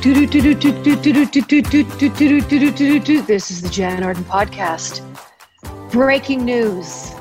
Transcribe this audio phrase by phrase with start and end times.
[0.00, 0.16] This
[3.50, 5.02] is the Jann Arden podcast.
[5.90, 7.12] Breaking news.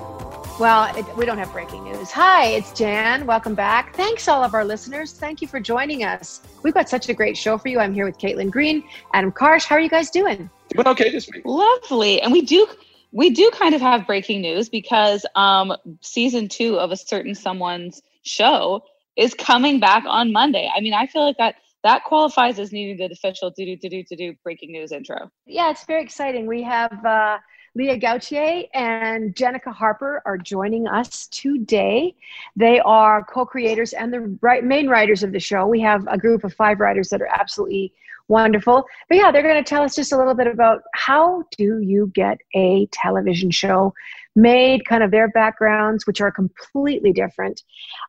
[0.60, 2.12] Well, it, we don't have breaking news.
[2.12, 3.26] Hi, it's Jann.
[3.26, 3.96] Welcome back.
[3.96, 5.14] Thanks, all of our listeners.
[5.14, 6.42] Thank you for joining us.
[6.62, 7.80] We've got such a great show for you.
[7.80, 9.66] I'm here with Caitlin Green, Adam Karsh.
[9.66, 10.48] How are you guys doing?
[10.70, 11.42] Doing okay this week.
[11.46, 12.22] Lovely.
[12.22, 12.68] And we do
[13.12, 18.04] we do kind of have breaking news because um, season two of a certain someone's
[18.22, 18.84] show
[19.16, 20.70] is coming back on Monday.
[20.76, 24.04] I mean, I feel like that that qualifies as needing the official do do do
[24.04, 25.32] do do breaking news intro.
[25.46, 26.48] Yeah, it's very exciting.
[26.48, 27.38] We have uh,
[27.76, 32.16] Leah Gauthier and Jennica Harper are joining us today.
[32.56, 35.68] They are co-creators and the main writers of the show.
[35.68, 37.94] We have a group of five writers that are absolutely
[38.28, 38.86] wonderful.
[39.08, 42.12] But yeah, they're going to tell us just a little bit about how do you
[42.14, 43.94] get a television show
[44.36, 47.64] made, kind of their backgrounds, which are completely different.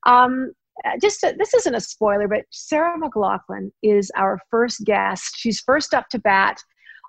[0.05, 0.52] Um,
[1.00, 5.34] just to, this isn't a spoiler, but Sarah McLachlan is our first guest.
[5.36, 6.58] She's first up to bat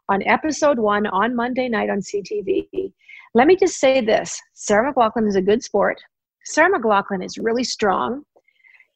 [0.09, 2.91] on episode one on Monday night on CTV.
[3.35, 6.01] Let me just say this Sarah McLachlan is a good sport.
[6.45, 8.23] Sarah McLachlan is really strong.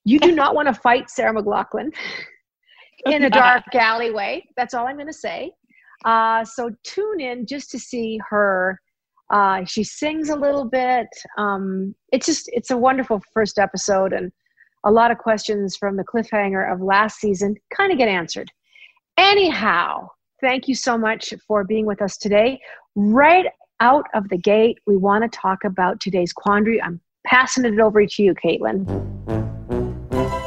[0.05, 1.94] You do not want to fight Sarah McLachlan
[3.05, 4.44] in a dark alleyway.
[4.57, 5.51] That's all I'm going to say.
[6.03, 8.79] Uh, so tune in just to see her.
[9.31, 11.07] Uh, she sings a little bit.
[11.38, 14.31] Um, it's just it's a wonderful first episode, and
[14.84, 18.52] a lot of questions from the cliffhanger of last season kind of get answered.
[19.17, 20.09] Anyhow,
[20.42, 22.59] thank you so much for being with us today.
[22.95, 23.45] Right
[23.80, 26.81] out of the gate, we want to talk about today's quandary.
[26.81, 28.88] I'm passing it over to you, Caitlin.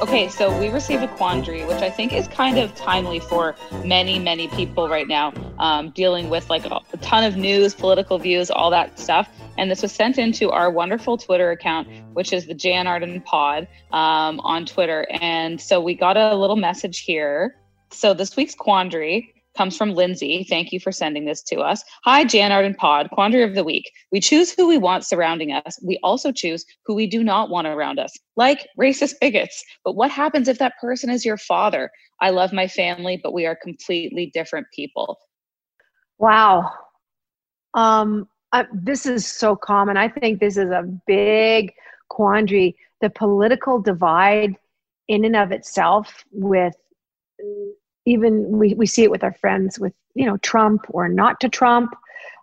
[0.02, 4.18] Okay, so we received a quandary, which I think is kind of timely for many,
[4.18, 8.50] many people right now, um, dealing with like a, a ton of news, political views,
[8.50, 9.28] all that stuff.
[9.58, 13.68] And this was sent into our wonderful Twitter account, which is the Jann Arden Pod
[13.92, 15.06] um, on Twitter.
[15.10, 17.56] And so we got a little message here.
[17.90, 20.44] So this week's quandary comes from Lindsay.
[20.48, 21.82] Thank you for sending this to us.
[22.04, 23.90] Hi, Jann Arden Pod, quandary of the week.
[24.12, 25.78] We choose who we want surrounding us.
[25.82, 29.64] We also choose who we do not want around us, like racist bigots.
[29.84, 31.90] But what happens if that person is your father?
[32.20, 35.18] I love my family, but we are completely different people.
[36.18, 36.70] Wow.
[37.74, 38.28] Um,
[38.72, 39.96] this is so common.
[39.96, 41.72] I think this is a big
[42.08, 42.76] quandary.
[43.00, 44.56] The political divide,
[45.08, 46.74] in and of itself, with
[48.06, 51.48] even we, we see it with our friends with you know trump or not to
[51.48, 51.94] trump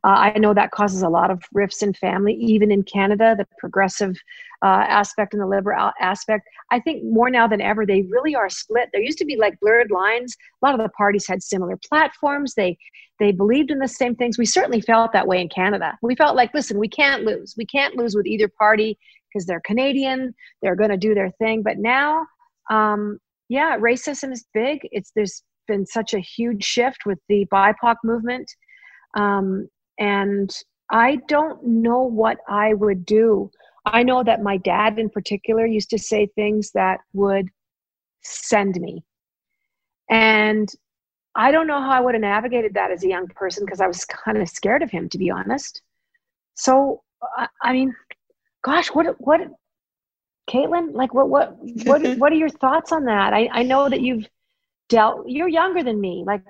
[0.04, 3.48] uh, i know that causes a lot of rifts in family even in canada the
[3.58, 4.16] progressive
[4.64, 6.48] uh, aspect and the liberal aspect.
[6.72, 8.90] I think more now than ever they really are split.
[8.94, 10.38] There used to be like blurred lines.
[10.62, 12.54] A lot of the parties had similar platforms.
[12.56, 12.78] They
[13.20, 14.38] they believed in the same things.
[14.38, 15.98] We certainly felt that way in canada.
[16.02, 17.56] We felt like listen we can't lose.
[17.58, 18.98] We can't lose with either party
[19.28, 20.34] because they're canadian.
[20.62, 21.62] They're going to do their thing.
[21.62, 22.26] But now
[22.70, 23.20] um,
[23.50, 24.80] yeah racism is big.
[24.84, 28.50] It's there's been such a huge shift with the BIPOC movement.
[29.14, 29.68] Um,
[30.00, 30.54] and
[30.92, 33.52] I don't know what I would do.
[33.86, 37.50] I know that my dad, in particular, used to say things that would
[38.22, 39.04] send me.
[40.10, 40.70] And
[41.36, 43.88] I don't know how I would have navigated that as a young person because I
[43.88, 45.82] was kind of scared of him, to be honest.
[46.54, 47.02] So,
[47.62, 47.96] I mean,
[48.64, 49.42] gosh, what, what,
[50.50, 53.34] Caitlin, like, what, what, what, what are your thoughts on that?
[53.34, 54.28] I, I know that you've
[54.90, 56.46] dealt you're younger than me like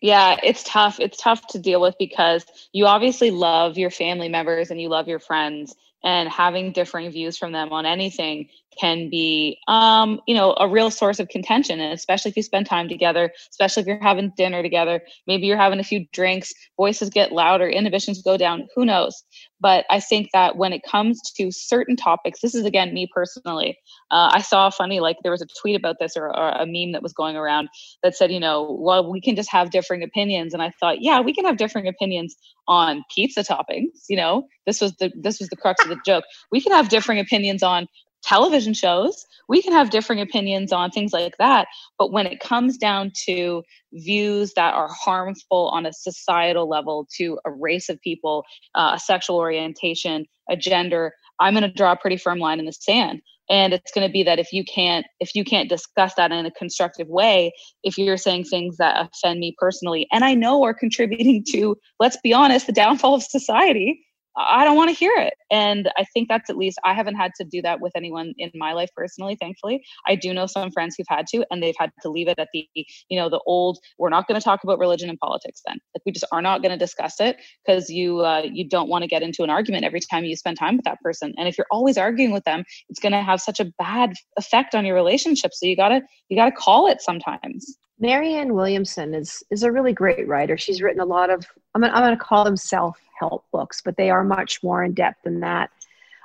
[0.00, 4.70] yeah it's tough it's tough to deal with because you obviously love your family members
[4.70, 5.74] and you love your friends
[6.04, 10.90] and having differing views from them on anything can be um, you know a real
[10.90, 14.62] source of contention and especially if you spend time together especially if you're having dinner
[14.62, 19.24] together maybe you're having a few drinks voices get louder inhibitions go down who knows?
[19.60, 23.78] But i think that when it comes to certain topics this is again me personally
[24.10, 26.92] uh, i saw funny like there was a tweet about this or, or a meme
[26.92, 27.68] that was going around
[28.02, 31.20] that said you know well we can just have differing opinions and i thought yeah
[31.20, 32.36] we can have differing opinions
[32.68, 34.46] on pizza toppings you know?
[34.66, 36.24] This was the this was the crux of the joke.
[36.50, 37.86] We can have differing opinions on
[38.26, 39.24] television shows.
[39.48, 41.68] We can have differing opinions on things like that.
[41.98, 43.62] But when it comes down to
[43.92, 48.44] views that are harmful on a societal level to a race of people,
[48.74, 52.66] uh, a sexual orientation, a gender, I'm going to draw a pretty firm line in
[52.66, 53.20] the sand.
[53.48, 56.46] And it's going to be that if you can't if you can't discuss that in
[56.46, 57.52] a constructive way,
[57.84, 62.16] if you're saying things that offend me personally, and I know are contributing to, let's
[62.22, 64.04] be honest, the downfall of society,
[64.36, 65.34] I don't want to hear it.
[65.50, 68.50] And I think that's at least I haven't had to do that with anyone in
[68.54, 69.82] my life personally, thankfully.
[70.06, 72.48] I do know some friends who've had to, and they've had to leave it at
[72.52, 75.78] the, you know, the old, we're not going to talk about religion and politics then.
[75.94, 79.02] Like we just are not going to discuss it because you uh, you don't want
[79.02, 81.32] to get into an argument every time you spend time with that person.
[81.38, 84.74] And if you're always arguing with them, it's going to have such a bad effect
[84.74, 85.52] on your relationship.
[85.54, 87.78] So you gotta you gotta call it sometimes.
[87.98, 90.58] Marianne Williamson is is a really great writer.
[90.58, 93.80] She's written a lot of I'm gonna, I'm going to call them self help books,
[93.84, 95.70] but they are much more in depth than that.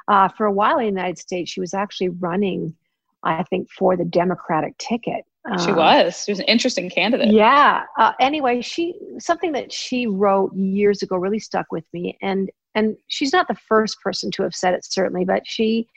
[0.08, 2.76] Uh, for a while in the United States, she was actually running,
[3.24, 5.26] I think, for the Democratic ticket.
[5.64, 6.24] She uh, was.
[6.26, 7.34] She was an interesting candidate.
[7.34, 7.84] Yeah.
[7.98, 12.96] Uh, anyway, she something that she wrote years ago really stuck with me, and and
[13.08, 15.88] she's not the first person to have said it certainly, but she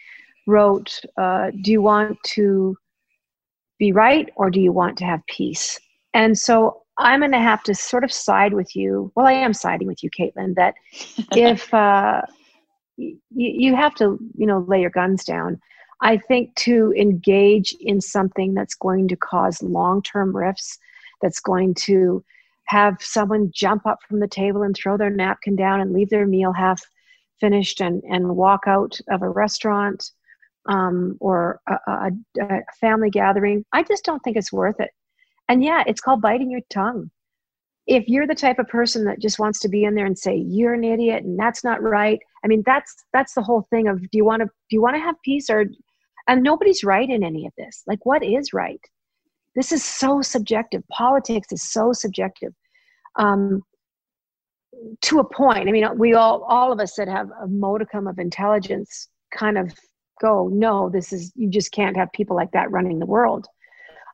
[0.46, 2.76] wrote, uh, "Do you want to
[3.78, 5.78] be right or do you want to have peace?"
[6.14, 9.10] And so I'm going to have to sort of side with you.
[9.14, 10.54] Well, I am siding with you, Caitlin.
[10.54, 10.74] That
[11.32, 12.22] if uh,
[12.96, 15.60] you, you have to, you know, lay your guns down.
[16.00, 20.78] I think to engage in something that's going to cause long-term rifts,
[21.22, 22.22] that's going to
[22.66, 26.26] have someone jump up from the table and throw their napkin down and leave their
[26.26, 26.82] meal half
[27.40, 30.10] finished and, and walk out of a restaurant
[30.66, 32.10] um, or a, a,
[32.40, 33.64] a family gathering.
[33.72, 34.90] I just don't think it's worth it.
[35.48, 37.10] And yeah, it's called biting your tongue.
[37.86, 40.36] If you're the type of person that just wants to be in there and say
[40.36, 44.00] you're an idiot and that's not right, I mean that's that's the whole thing of
[44.00, 45.66] do you want to do you want to have peace or
[46.26, 47.82] and nobody's right in any of this.
[47.86, 48.80] Like what is right?
[49.54, 50.82] This is so subjective.
[50.90, 52.54] Politics is so subjective.
[53.16, 53.62] Um,
[55.02, 55.68] to a point.
[55.68, 59.72] I mean, we all all of us that have a modicum of intelligence kind of
[60.20, 63.46] go, no, this is you just can't have people like that running the world.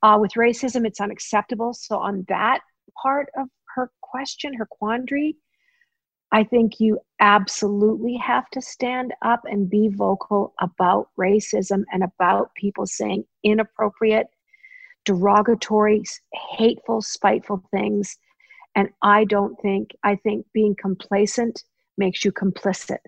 [0.03, 1.75] Uh, with racism, it's unacceptable.
[1.75, 2.61] So, on that
[3.03, 5.37] part of her question, her quandary,
[6.33, 12.55] I think you absolutely have to stand up and be vocal about racism and about
[12.55, 14.29] people saying inappropriate,
[15.05, 18.17] derogatory, hateful, spiteful things.
[18.77, 21.65] And I don't think, I think being complacent
[21.99, 22.99] makes you complicit.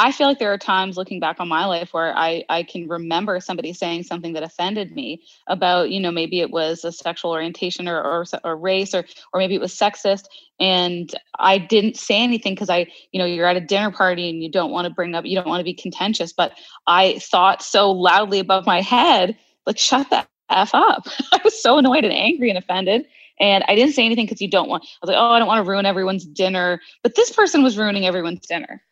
[0.00, 2.88] I feel like there are times looking back on my life where I, I can
[2.88, 7.32] remember somebody saying something that offended me about, you know, maybe it was a sexual
[7.32, 10.26] orientation or, or, or race or, or maybe it was sexist.
[10.60, 14.40] And I didn't say anything because I, you know, you're at a dinner party and
[14.40, 16.32] you don't want to bring up, you don't want to be contentious.
[16.32, 16.52] But
[16.86, 19.36] I thought so loudly above my head,
[19.66, 21.08] like, shut that F up.
[21.32, 23.04] I was so annoyed and angry and offended.
[23.40, 25.48] And I didn't say anything because you don't want, I was like, oh, I don't
[25.48, 26.80] want to ruin everyone's dinner.
[27.02, 28.82] But this person was ruining everyone's dinner.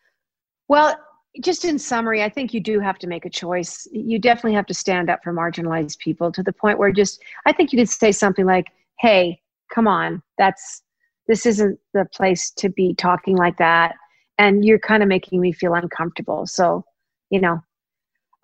[0.67, 0.97] Well,
[1.43, 3.87] just in summary, I think you do have to make a choice.
[3.91, 7.53] You definitely have to stand up for marginalized people to the point where just, I
[7.53, 8.67] think you could say something like,
[8.99, 9.39] hey,
[9.73, 10.81] come on, that's,
[11.27, 13.95] this isn't the place to be talking like that.
[14.39, 16.47] And you're kind of making me feel uncomfortable.
[16.47, 16.83] So,
[17.29, 17.61] you know,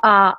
[0.03, 0.33] uh,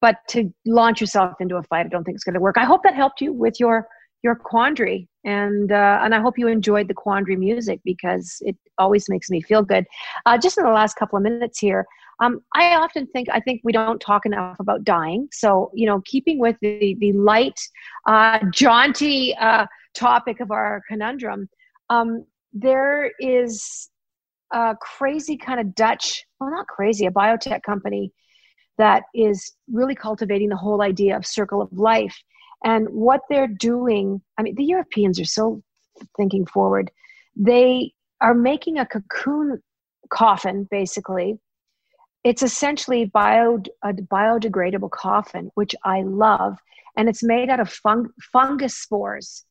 [0.00, 2.56] but to launch yourself into a fight, I don't think it's going to work.
[2.58, 3.86] I hope that helped you with your
[4.22, 9.08] your quandary and uh, and I hope you enjoyed the quandary music because it always
[9.08, 9.86] makes me feel good.
[10.26, 11.86] Uh, just in the last couple of minutes here,
[12.20, 15.28] um, I often think I think we don't talk enough about dying.
[15.32, 17.58] So you know, keeping with the the light,
[18.06, 21.48] uh, jaunty uh, topic of our conundrum,
[21.90, 23.90] um, there is
[24.52, 28.12] a crazy kind of Dutch, well, not crazy, a biotech company
[28.78, 32.16] that is really cultivating the whole idea of circle of life
[32.64, 35.62] and what they're doing, I mean, the Europeans are so
[36.16, 36.90] thinking forward.
[37.36, 39.62] They are making a cocoon
[40.10, 41.38] coffin, basically.
[42.22, 46.58] It's essentially bio, a biodegradable coffin, which I love,
[46.96, 49.44] and it's made out of fung, fungus spores.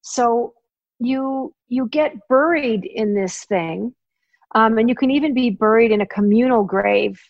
[0.00, 0.54] So
[0.98, 3.94] you you get buried in this thing,
[4.54, 7.20] um, and you can even be buried in a communal grave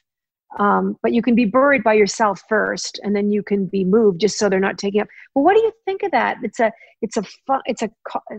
[0.58, 4.20] um, but you can be buried by yourself first and then you can be moved
[4.20, 5.08] just so they're not taking up.
[5.34, 6.38] Well what do you think of that?
[6.42, 6.72] It's a
[7.02, 7.22] it's a
[7.66, 7.90] it's a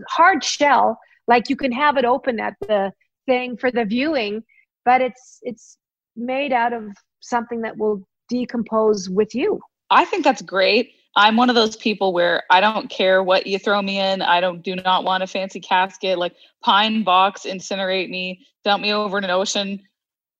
[0.08, 0.98] hard shell.
[1.26, 2.92] Like you can have it open at the
[3.26, 4.42] thing for the viewing
[4.88, 5.76] but it's it's
[6.16, 6.82] made out of
[7.20, 9.60] something that will decompose with you.
[9.90, 10.92] I think that's great.
[11.14, 14.22] I'm one of those people where i don't care what you throw me in.
[14.22, 16.18] I don't do not want a fancy casket.
[16.18, 19.82] Like pine box incinerate me dump me over in an ocean.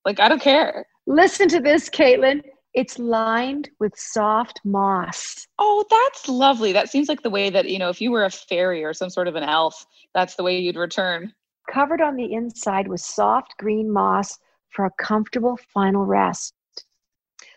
[0.07, 2.43] Like i don't care Listen to this, Caitlin.
[2.75, 5.47] It's lined with soft moss.
[5.59, 6.71] Oh, that's lovely.
[6.71, 9.09] That seems like the way that, you know, if you were a fairy or some
[9.09, 11.33] sort of an elf, that's the way you'd return.
[11.73, 14.39] Covered on the inside with soft green moss
[14.69, 16.53] for a comfortable final rest.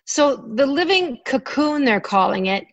[0.05, 2.63] So the living cocoon, they're calling it,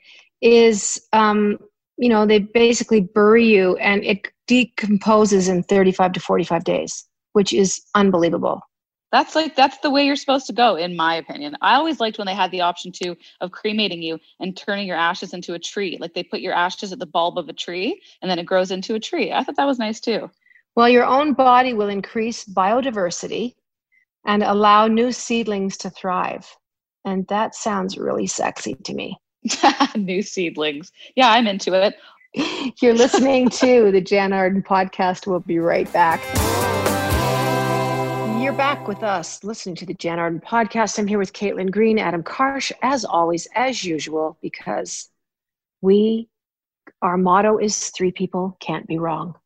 [0.40, 1.58] is, um,
[1.96, 7.52] you know, they basically bury you and it decomposes in 35 to 45 days, which
[7.52, 8.62] is unbelievable.
[9.10, 11.56] That's like that's the way you're supposed to go, in my opinion.
[11.62, 14.96] I always liked when they had the option to of cremating you and turning your
[14.96, 15.96] ashes into a tree.
[15.98, 18.70] Like they put your ashes at the bulb of a tree and then it grows
[18.70, 19.32] into a tree.
[19.32, 20.30] I thought that was nice too.
[20.76, 23.54] Well, your own body will increase biodiversity
[24.26, 26.46] and allow new seedlings to thrive.
[27.04, 29.16] And that sounds really sexy to me.
[29.96, 30.92] new seedlings.
[31.16, 31.96] Yeah, I'm into it.
[32.82, 35.26] You're listening to the Jann Arden podcast.
[35.26, 36.20] We'll be right back.
[38.58, 40.98] Back with us listening to the Jann Arden podcast.
[40.98, 45.08] I'm here with Caitlin Green, Adam Karsh, as always, as usual, because
[45.80, 46.28] we,
[47.00, 49.36] our motto is three people can't be wrong.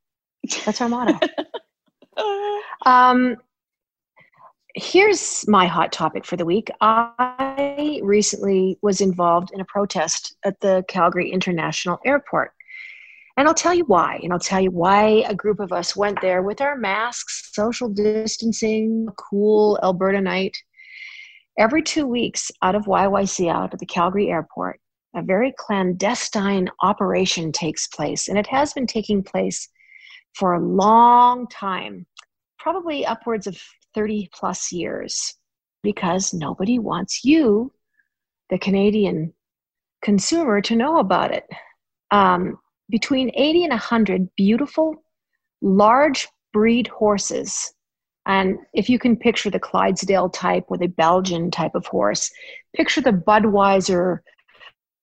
[0.64, 1.18] That's our motto.
[2.86, 3.36] um,
[4.74, 6.70] here's my hot topic for the week.
[6.80, 12.54] I recently was involved in a protest at the Calgary International Airport.
[13.36, 14.20] And I'll tell you why.
[14.22, 17.88] And I'll tell you why a group of us went there with our masks, social
[17.88, 20.56] distancing, cool Alberta night.
[21.58, 24.80] Every two weeks out of YYC out at the Calgary airport,
[25.14, 28.28] a very clandestine operation takes place.
[28.28, 29.68] And it has been taking place
[30.34, 32.06] for a long time,
[32.58, 33.60] probably upwards of
[33.94, 35.34] 30 plus years,
[35.82, 37.72] because nobody wants you,
[38.48, 39.34] the Canadian
[40.02, 41.44] consumer, to know about it.
[42.10, 42.58] Um,
[42.92, 45.02] between 80 and 100 beautiful,
[45.62, 47.72] large breed horses.
[48.26, 52.30] And if you can picture the Clydesdale type or the Belgian type of horse,
[52.76, 54.18] picture the Budweiser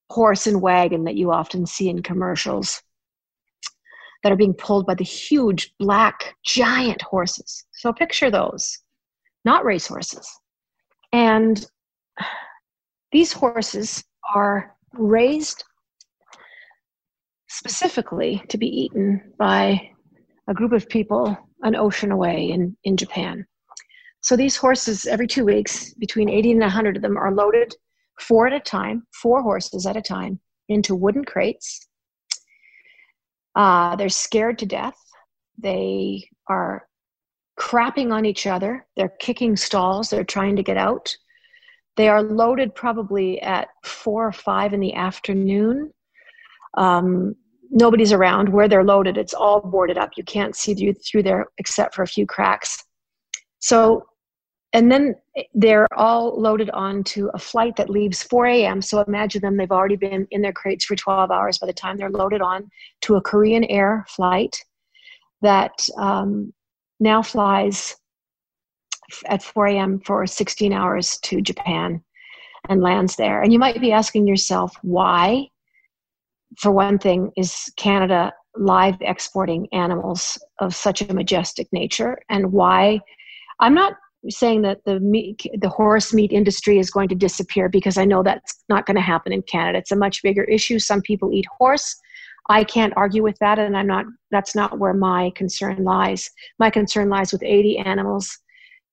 [0.10, 2.82] horse and wagon that you often see in commercials
[4.24, 7.66] that are being pulled by the huge black giant horses.
[7.72, 8.80] So picture those,
[9.46, 10.30] not race horses.
[11.12, 11.66] And
[13.12, 14.04] these horses
[14.36, 15.64] are raised
[17.50, 19.90] specifically to be eaten by
[20.48, 23.46] a group of people an ocean away in, in Japan.
[24.22, 27.76] So these horses, every two weeks, between 80 and 100 of them are loaded
[28.20, 31.88] four at a time, four horses at a time, into wooden crates.
[33.56, 34.98] Uh, they're scared to death.
[35.58, 36.88] They are
[37.60, 38.86] crapping on each other.
[38.96, 40.10] They're kicking stalls.
[40.10, 41.16] They're trying to get out.
[41.98, 45.92] They are loaded probably at four or five in the afternoon
[46.76, 47.36] um,
[47.70, 48.50] nobody's around.
[48.50, 50.12] Where they're loaded it's all boarded up.
[50.18, 52.84] You can't see through, through there except for a few cracks.
[53.60, 54.06] So
[54.72, 55.16] and then
[55.56, 59.96] they're all loaded onto a flight that leaves 4 a.m so imagine them they've already
[59.96, 62.70] been in their crates for 12 hours by the time they're loaded on
[63.02, 64.64] to a korean air flight
[65.42, 66.54] that um,
[67.00, 67.98] now flies
[69.26, 72.04] at 4 a.m for 16 hours to japan
[72.68, 73.42] and lands there.
[73.42, 75.48] And you might be asking yourself why
[76.58, 83.00] for one thing, is Canada live exporting animals of such a majestic nature, and why?
[83.60, 83.94] I'm not
[84.30, 88.24] saying that the meat, the horse meat industry is going to disappear because I know
[88.24, 89.80] that's not going to happen in Canada.
[89.80, 90.80] It's a much bigger issue.
[90.80, 91.96] Some people eat horse.
[92.50, 94.06] I can't argue with that, and I'm not.
[94.32, 96.30] That's not where my concern lies.
[96.58, 98.40] My concern lies with 80 animals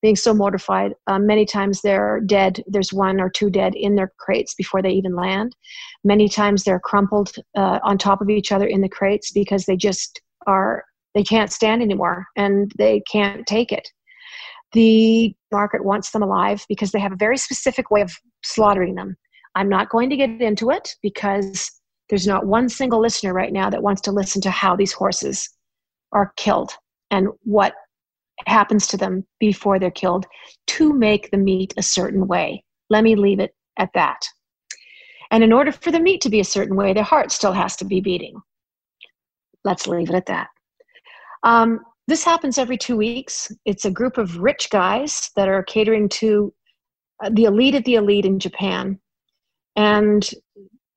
[0.06, 0.92] being so mortified.
[1.08, 2.62] Um, many times they're dead.
[2.68, 5.56] There's one or two dead in their crates before they even land.
[6.04, 9.76] Many times they're crumpled uh, on top of each other in the crates because they
[9.76, 10.84] just are,
[11.16, 13.90] they can't stand anymore and they can't take it.
[14.74, 18.12] The market wants them alive because they have a very specific way of
[18.44, 19.16] slaughtering them.
[19.56, 21.68] I'm not going to get into it because
[22.10, 25.50] there's not one single listener right now that wants to listen to how these horses
[26.12, 26.70] are killed
[27.10, 27.74] and what
[28.46, 30.26] happens to them before they're killed
[30.66, 32.62] to make the meat a certain way.
[32.90, 34.18] Let me leave it at that.
[35.30, 37.76] And in order for the meat to be a certain way, their heart still has
[37.76, 38.40] to be beating.
[39.64, 40.48] Let's leave it at that.
[41.42, 43.50] Um, this happens every two weeks.
[43.64, 46.52] It's a group of rich guys that are catering to
[47.24, 49.00] uh, the elite of the elite in Japan.
[49.74, 50.28] And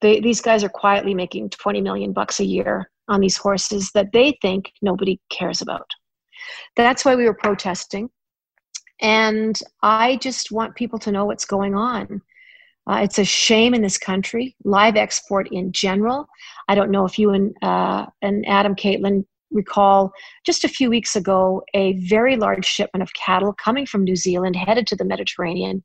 [0.01, 4.11] they, these guys are quietly making 20 million bucks a year on these horses that
[4.13, 5.89] they think nobody cares about.
[6.75, 8.09] That's why we were protesting.
[9.01, 12.21] And I just want people to know what's going on.
[12.89, 16.27] Uh, it's a shame in this country, live export in general.
[16.67, 20.11] I don't know if you and, uh, and Adam Caitlin recall
[20.45, 24.55] just a few weeks ago a very large shipment of cattle coming from New Zealand
[24.55, 25.83] headed to the Mediterranean.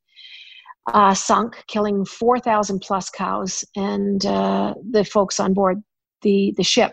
[0.93, 5.83] Uh, sunk, killing 4,000 plus cows and uh, the folks on board
[6.21, 6.93] the, the ship.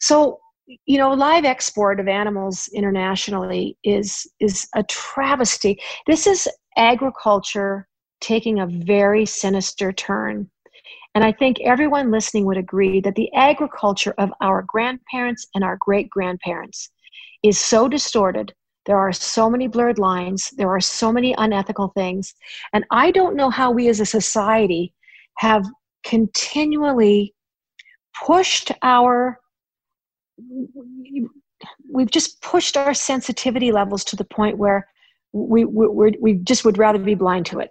[0.00, 7.88] So you know live export of animals internationally is is a travesty this is agriculture
[8.20, 10.48] taking a very sinister turn
[11.14, 15.76] and i think everyone listening would agree that the agriculture of our grandparents and our
[15.80, 16.90] great grandparents
[17.42, 18.54] is so distorted
[18.84, 20.50] There are so many blurred lines.
[20.56, 22.34] There are so many unethical things.
[22.72, 24.92] And I don't know how we as a society
[25.38, 25.64] have
[26.04, 27.34] continually
[28.26, 29.38] pushed our,
[31.90, 34.88] we've just pushed our sensitivity levels to the point where
[35.32, 37.70] we, we, we just would rather be blind to it.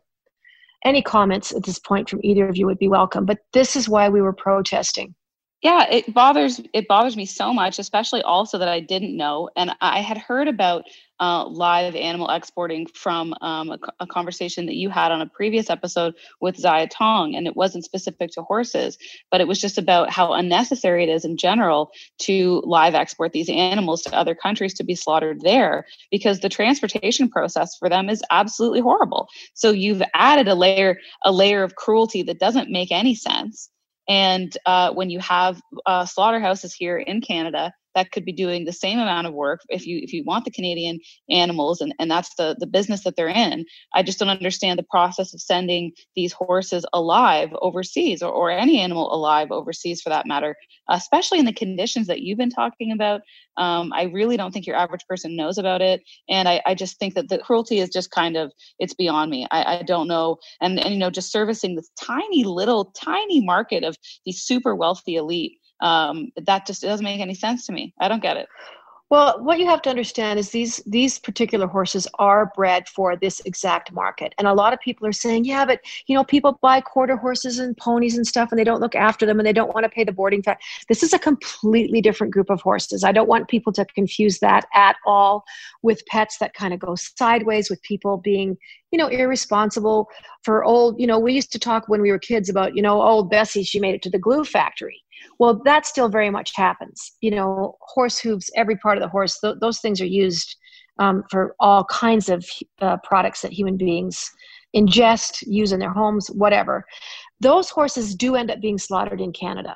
[0.84, 3.26] Any comments at this point from either of you would be welcome.
[3.26, 5.14] But this is why we were protesting
[5.62, 9.72] yeah it bothers it bothers me so much especially also that i didn't know and
[9.82, 10.84] i had heard about
[11.22, 15.70] uh, live animal exporting from um, a, a, conversation that you had on a previous
[15.70, 18.98] episode with Zaya Tong, and it wasn't specific to horses,
[19.30, 21.92] but it was just about how unnecessary it is in general
[22.22, 27.30] to live export these animals to other countries to be slaughtered there because the transportation
[27.30, 29.28] process for them is absolutely horrible.
[29.54, 33.70] So you've added a layer a layer of cruelty that doesn't make any sense
[34.08, 38.74] and uh, when you have uh, slaughterhouses here in Canada that could be doing the
[38.74, 42.36] same amount of work if you if you want the Canadian animals and, and that's
[42.36, 43.66] the the business that they're in.
[43.94, 48.80] I just don't understand the process of sending these horses alive overseas or, or any
[48.80, 50.56] animal alive overseas for that matter,
[50.90, 53.22] especially in the conditions that you've been talking about.
[53.58, 56.02] Um, I really don't think your average person knows about it.
[56.30, 59.48] And I, I just think that the cruelty is just kind of it's beyond me.
[59.52, 60.38] I, I don't know.
[60.62, 65.16] And and you know, just servicing this tiny little tiny market of these super wealthy
[65.16, 67.94] elite um, that just doesn't make any sense to me.
[68.00, 68.48] I don't get it.
[69.12, 73.42] Well, what you have to understand is these these particular horses are bred for this
[73.42, 76.80] exact market, and a lot of people are saying, "Yeah, but you know, people buy
[76.80, 79.74] quarter horses and ponies and stuff, and they don't look after them, and they don't
[79.74, 80.54] want to pay the boarding fee."
[80.88, 83.04] This is a completely different group of horses.
[83.04, 85.44] I don't want people to confuse that at all
[85.82, 88.58] with pets that kind of go sideways with people being,
[88.92, 90.08] you know, irresponsible
[90.44, 90.98] for old.
[90.98, 93.64] You know, we used to talk when we were kids about, you know, old Bessie,
[93.64, 95.04] she made it to the glue factory
[95.40, 97.14] well, that still very much happens.
[97.22, 100.56] You know, horse hooves, every part of the horse, th- those things are used
[101.00, 102.46] um, for all kinds of
[102.82, 104.30] uh, products that human beings
[104.76, 106.86] ingest, use in their homes, whatever.
[107.40, 109.76] Those horses do end up being slaughtered in Canada.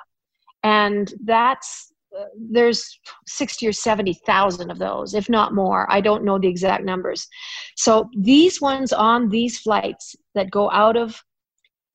[0.64, 5.86] And that's uh, there's 60 or 70,000 of those, if not more.
[5.92, 7.28] I don't know the exact numbers.
[7.76, 11.22] So these ones on these flights that go out of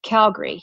[0.02, 0.60] Calgary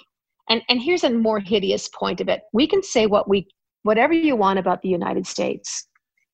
[0.50, 2.42] and and here's a more hideous point of it.
[2.54, 3.48] We can say what we
[3.84, 5.88] whatever you want about the united states.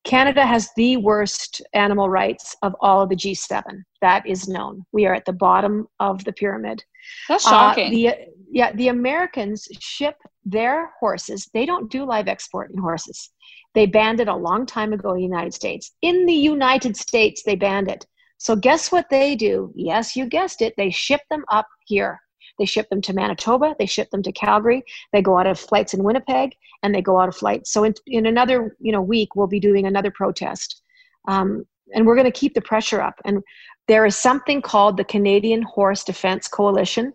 [0.04, 3.64] Canada has the worst animal rights of all of the g7
[4.02, 4.86] that is known.
[4.92, 6.84] We are at the bottom of the pyramid.
[7.30, 7.88] That's shocking.
[7.88, 8.16] uh, the,
[8.52, 11.50] yeah the americans ship their horses.
[11.54, 13.30] They don't do live export in horses.
[13.74, 15.92] They banned it a long time ago in the united states.
[16.02, 18.06] In the united states they banned it.
[18.38, 19.72] So guess what they do?
[19.76, 20.74] Yes you guessed it.
[20.76, 22.20] They ship them up here
[22.60, 25.94] they ship them to Manitoba, they ship them to Calgary, they go out of flights
[25.94, 27.72] in Winnipeg, and they go out of flights.
[27.72, 30.82] So in, in another you know week, we'll be doing another protest.
[31.28, 33.16] Um, and we're going to keep the pressure up.
[33.26, 33.44] And
[33.88, 37.14] there is something called the Canadian Horse Defense Coalition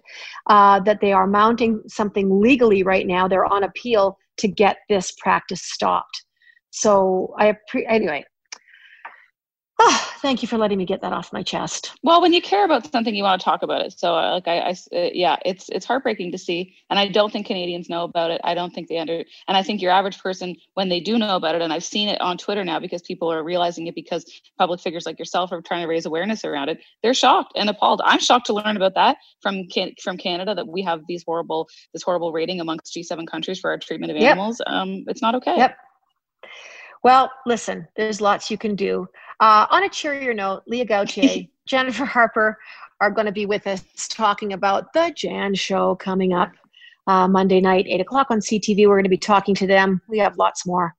[0.48, 3.26] uh, that they are mounting something legally right now.
[3.26, 6.24] They're on appeal to get this practice stopped.
[6.70, 8.24] So I pre- anyway,
[9.80, 11.92] Oh, thank you for letting me get that off my chest.
[12.02, 13.96] Well, when you care about something, you want to talk about it.
[13.96, 17.32] So, uh, like, I, I uh, yeah, it's it's heartbreaking to see, and I don't
[17.32, 18.40] think Canadians know about it.
[18.42, 21.36] I don't think they under, and I think your average person, when they do know
[21.36, 24.24] about it, and I've seen it on Twitter now because people are realizing it because
[24.58, 26.80] public figures like yourself are trying to raise awareness around it.
[27.04, 28.00] They're shocked and appalled.
[28.04, 31.68] I'm shocked to learn about that from can, from Canada that we have these horrible
[31.92, 34.32] this horrible rating amongst G7 countries for our treatment of yep.
[34.32, 34.60] animals.
[34.66, 35.56] Um, it's not okay.
[35.56, 35.76] Yep.
[37.04, 39.06] Well, listen, there's lots you can do.
[39.40, 42.58] Uh, on a cheerier note, Leah Gauthier, Jennifer Harper
[43.00, 46.50] are going to be with us talking about the Jann show coming up
[47.06, 48.88] uh, Monday night, 8 o'clock on CTV.
[48.88, 50.02] We're going to be talking to them.
[50.08, 50.94] We have lots more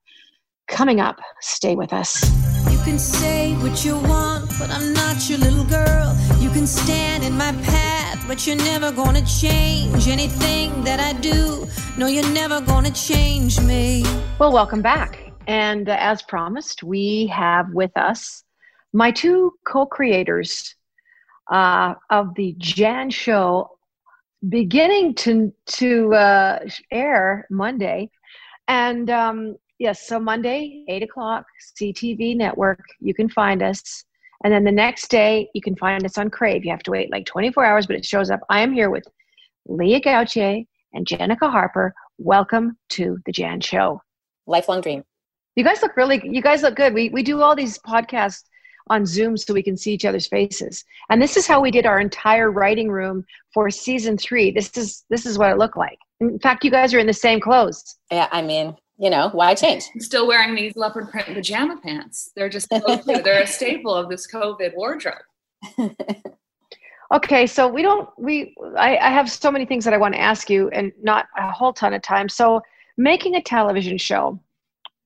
[0.68, 1.20] coming up.
[1.42, 2.24] Stay with us.
[2.72, 6.16] You can say what you want, but I'm not your little girl.
[6.40, 11.14] You can stand in my path, but you're never going to change anything that I
[11.20, 11.68] do.
[11.98, 14.04] No, you're never going to change me.
[14.40, 15.29] Well, welcome back.
[15.50, 18.44] And uh, as promised, we have with us
[18.94, 20.76] my two co creators
[21.52, 23.72] uh, of the Jann show
[24.48, 26.60] beginning to, to uh,
[26.92, 28.12] air Monday.
[28.68, 34.06] And um, yes, so Monday, 8 o'clock, CTV network, you can find us.
[34.44, 36.64] And then the next day, you can find us on Crave.
[36.64, 38.42] You have to wait like 24 hours, but it shows up.
[38.52, 39.04] I am here with
[39.66, 40.62] Leah Gauthier
[40.94, 41.96] and Jennica Harper.
[42.20, 44.00] Welcome to the Jann Show.
[44.46, 45.04] Lifelong dream.
[45.60, 46.22] You guys look really.
[46.24, 46.94] You guys look good.
[46.94, 48.46] We we do all these podcasts
[48.90, 50.86] on Zoom so we can see each other's faces.
[51.10, 54.52] And this is how we did our entire writing room for season three.
[54.52, 56.00] This is this is what it looked like.
[56.22, 57.98] In fact, you guys are in the same clothes.
[58.10, 59.84] Yeah, I mean, you know, why change?
[59.94, 62.32] I'm still wearing these leopard print pajama pants.
[62.38, 62.70] They're just
[63.06, 65.16] they're a staple of this COVID wardrobe.
[67.14, 70.22] okay, so we don't we I, I have so many things that I want to
[70.22, 72.30] ask you and not a whole ton of time.
[72.30, 72.62] So
[72.98, 74.40] making a television show,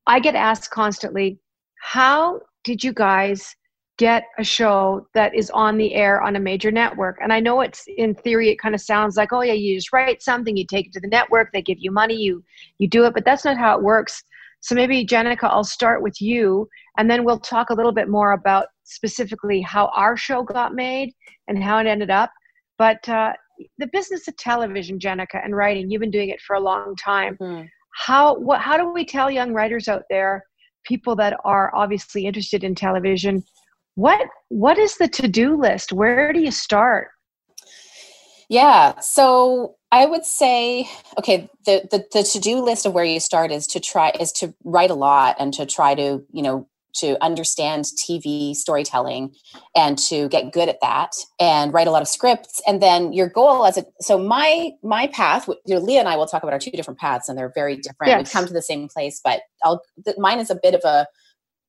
[0.08, 1.40] I get asked constantly,
[1.80, 3.56] how did you guys
[3.98, 7.18] get a show that is on the air on a major network.
[7.22, 9.94] And I know it's in theory it kind of sounds like, oh yeah, you just
[9.94, 12.44] write something, you take it to the network, they give you money, you
[12.80, 14.24] you do it, but that's not how it works.
[14.62, 18.32] So maybe Jennica, I'll start with you and then we'll talk a little bit more
[18.32, 21.14] about specifically how our show got made
[21.48, 22.32] and how it ended up.
[22.78, 23.34] But uh,
[23.78, 27.38] the business of television, Jennica, and writing, you've been doing it for a long time.
[27.40, 27.66] Mm-hmm.
[27.96, 30.44] How what how do we tell young writers out there,
[30.84, 33.44] people that are obviously interested in television,
[33.96, 35.92] what what is the to-do list?
[35.92, 37.10] Where do you start?
[38.50, 43.52] Yeah so i would say okay the, the the to-do list of where you start
[43.52, 47.22] is to try is to write a lot and to try to you know to
[47.24, 49.34] understand tv storytelling
[49.76, 53.30] and to get good at that and write a lot of scripts and then your
[53.30, 56.54] goal as a so my my path you know leah and i will talk about
[56.54, 58.28] our two different paths and they're very different yes.
[58.28, 59.82] we come to the same place but i'll
[60.18, 61.06] mine is a bit of a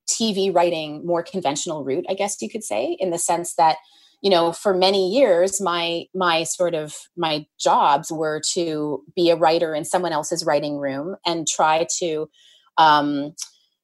[0.09, 3.77] TV writing more conventional route, I guess you could say, in the sense that
[4.21, 9.37] you know for many years my my sort of my jobs were to be a
[9.37, 12.29] writer in someone else's writing room and try to
[12.79, 13.35] um,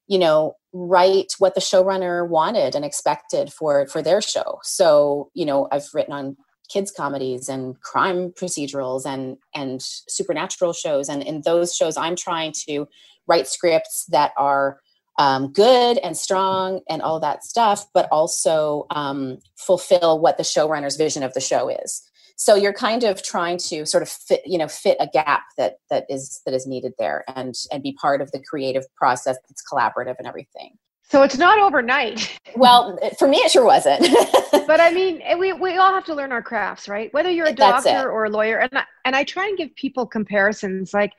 [0.07, 5.45] you know write what the showrunner wanted and expected for for their show so you
[5.45, 6.37] know i've written on
[6.69, 12.53] kids comedies and crime procedurals and and supernatural shows and in those shows i'm trying
[12.53, 12.87] to
[13.27, 14.79] write scripts that are
[15.17, 20.95] um, good and strong and all that stuff, but also um, fulfill what the showrunner's
[20.95, 22.01] vision of the show is.
[22.35, 25.77] So you're kind of trying to sort of fit, you know, fit a gap that
[25.89, 29.63] that is that is needed there, and and be part of the creative process that's
[29.63, 30.77] collaborative and everything.
[31.11, 32.39] So it's not overnight.
[32.55, 34.01] well, for me, it sure wasn't.
[34.51, 37.13] but I mean, eh, we, we all have to learn our crafts, right?
[37.13, 38.59] Whether you're a doctor or a lawyer.
[38.59, 40.93] And I, and I try and give people comparisons.
[40.93, 41.11] Like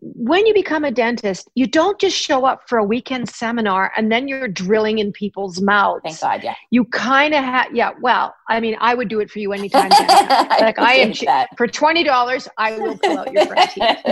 [0.00, 4.10] when you become a dentist, you don't just show up for a weekend seminar and
[4.10, 6.02] then you're drilling in people's mouths.
[6.04, 6.54] Thank God, yeah.
[6.70, 7.92] You kind of have, yeah.
[8.00, 9.88] Well, I mean, I would do it for you anytime.
[9.90, 11.48] like I, I am that.
[11.56, 13.98] for twenty dollars, I will pull out your front teeth.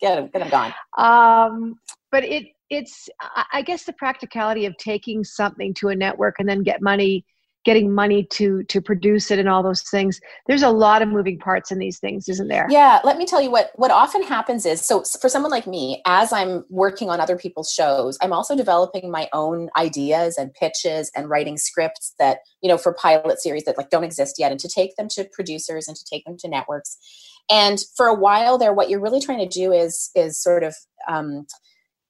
[0.00, 0.74] them, get them gone.
[0.96, 1.76] Um,
[2.10, 3.08] but it it's
[3.52, 7.24] I guess the practicality of taking something to a network and then get money
[7.64, 10.20] getting money to to produce it and all those things.
[10.46, 12.66] There's a lot of moving parts in these things isn't there?
[12.70, 16.00] Yeah let me tell you what what often happens is so for someone like me
[16.06, 21.10] as i'm working on other people's shows i'm also developing my own ideas and pitches
[21.14, 24.60] and writing scripts that you know for pilot series that like don't exist yet and
[24.60, 26.96] to take them to producers and to take them to networks.
[27.50, 30.74] And for a while there what you're really trying to do is is sort of
[31.08, 31.46] um,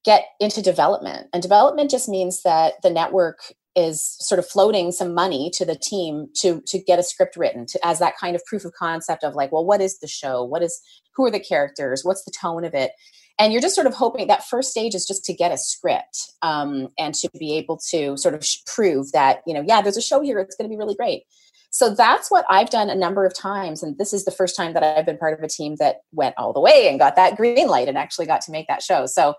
[0.04, 1.28] get into development.
[1.32, 5.74] And development just means that the network is sort of floating some money to the
[5.74, 9.24] team to to get a script written to, as that kind of proof of concept
[9.24, 10.44] of like well what is the show?
[10.44, 10.80] What is
[11.14, 12.04] who are the characters?
[12.04, 12.92] What's the tone of it?
[13.38, 16.32] And you're just sort of hoping that first stage is just to get a script
[16.42, 20.02] um, and to be able to sort of prove that you know yeah there's a
[20.02, 21.24] show here it's going to be really great.
[21.70, 24.74] So that's what i've done a number of times and this is the first time
[24.74, 27.36] that i've been part of a team that went all the way and got that
[27.36, 29.06] green light and actually got to make that show.
[29.06, 29.34] So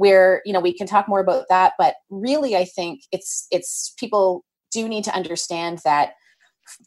[0.00, 3.92] where you know we can talk more about that but really i think it's it's
[3.98, 6.14] people do need to understand that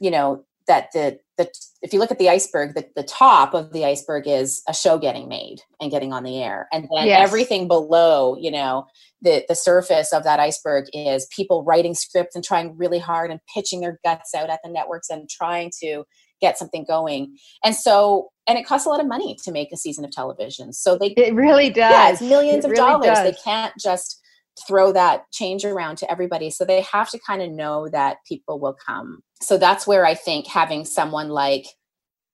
[0.02, 1.48] you know that the the
[1.84, 4.98] if you look at the iceberg the, the top of the iceberg is a show
[4.98, 7.20] getting made and getting on the air and then yes.
[7.22, 8.84] everything below you know
[9.22, 13.40] the the surface of that iceberg is people writing scripts and trying really hard and
[13.54, 16.04] pitching their guts out at the networks and trying to
[16.44, 17.38] get something going.
[17.64, 20.74] And so, and it costs a lot of money to make a season of television.
[20.74, 21.92] So they it really does.
[21.92, 23.06] Yeah, it's millions it of really dollars.
[23.06, 23.24] Does.
[23.24, 24.22] They can't just
[24.68, 26.50] throw that change around to everybody.
[26.50, 29.24] So they have to kind of know that people will come.
[29.42, 31.66] So that's where I think having someone like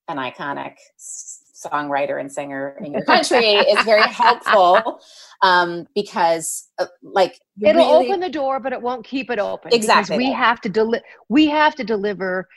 [0.10, 5.00] an iconic songwriter and singer in your country is very helpful
[5.42, 9.70] um, because uh, like it'll really, open the door but it won't keep it open
[9.74, 12.48] exactly we have to deliver we have to deliver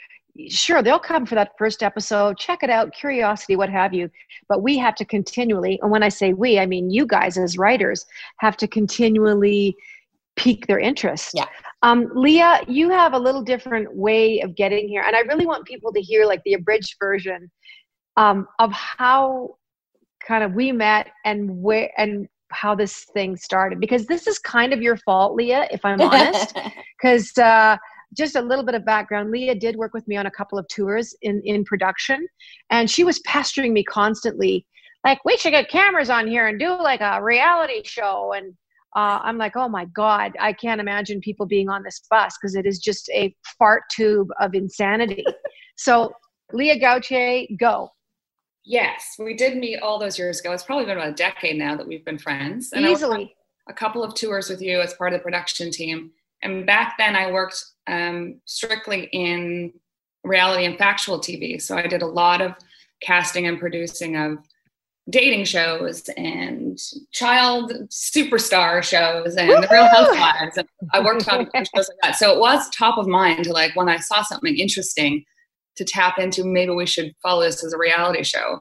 [0.48, 2.38] sure they'll come for that first episode.
[2.38, 4.10] Check it out curiosity what have you.
[4.48, 7.58] But we have to continually and when i say we i mean you guys as
[7.58, 8.06] writers
[8.38, 9.76] have to continually
[10.36, 11.32] pique their interest.
[11.34, 11.46] Yeah.
[11.82, 15.66] Um, leah you have a little different way of getting here and i really want
[15.66, 17.50] people to hear like the abridged version
[18.16, 19.56] um, of how
[20.26, 23.80] kind of we met and where and how this thing started.
[23.80, 26.56] Because this is kind of your fault leah if i'm honest.
[27.02, 27.76] Because uh,
[28.16, 30.66] just a little bit of background leah did work with me on a couple of
[30.68, 32.26] tours in in production
[32.70, 34.66] and she was pestering me constantly
[35.04, 38.52] like we should get cameras on here and do like a reality show and
[38.96, 42.54] uh, i'm like oh my god i can't imagine people being on this bus because
[42.54, 45.24] it is just a fart tube of insanity
[45.76, 46.12] so
[46.52, 47.88] leah gauthier go
[48.64, 50.52] Yes, we did meet all those years ago.
[50.52, 52.72] It's probably been about a decade now that we've been friends.
[52.72, 53.34] And Easily.
[53.68, 56.12] a couple of tours with you as part of the production team.
[56.42, 59.72] And back then I worked um, strictly in
[60.24, 61.60] reality and factual TV.
[61.60, 62.54] So I did a lot of
[63.02, 64.38] casting and producing of
[65.10, 66.78] dating shows and
[67.10, 69.62] child superstar shows and Woo-hoo!
[69.62, 70.56] the Real Housewives.
[70.56, 72.16] And I worked on shows like that.
[72.16, 75.24] So it was top of mind to like when I saw something interesting
[75.76, 78.60] to tap into maybe we should follow this as a reality show.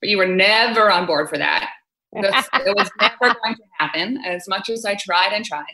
[0.00, 1.70] But you were never on board for that.
[2.12, 5.64] it was never going to happen as much as I tried and tried.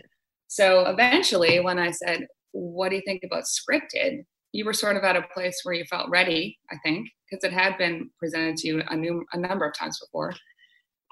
[0.49, 4.25] So eventually, when I said, What do you think about scripted?
[4.53, 7.53] You were sort of at a place where you felt ready, I think, because it
[7.53, 10.33] had been presented to you a, new, a number of times before.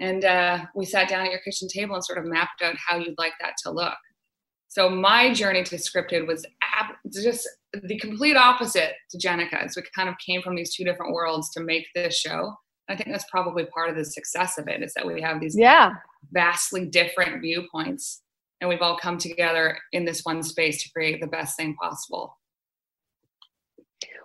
[0.01, 2.97] And uh, we sat down at your kitchen table and sort of mapped out how
[2.97, 3.95] you'd like that to look.
[4.69, 9.75] So my journey to scripted was ab- just the complete opposite to Jennica's.
[9.77, 12.55] We kind of came from these two different worlds to make this show.
[12.89, 15.57] I think that's probably part of the success of it is that we have these
[15.59, 15.95] yeah
[16.33, 18.23] vastly different viewpoints
[18.61, 22.39] and we've all come together in this one space to create the best thing possible.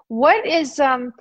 [0.08, 1.14] What is um